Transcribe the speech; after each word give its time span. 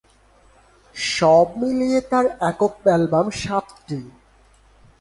সব 0.95 1.47
মিলিয়ে 1.61 1.99
তার 2.11 2.25
একক 2.49 2.73
অ্যালবাম 2.83 3.27
সাতটি। 3.41 3.99